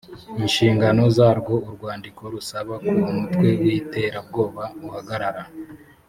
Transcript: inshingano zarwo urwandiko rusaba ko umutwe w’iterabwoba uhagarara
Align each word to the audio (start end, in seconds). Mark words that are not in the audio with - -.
inshingano 0.43 1.01
zarwo 1.17 1.53
urwandiko 1.67 2.21
rusaba 2.33 2.73
ko 2.85 2.91
umutwe 3.11 3.47
w’iterabwoba 3.61 4.63
uhagarara 4.87 5.43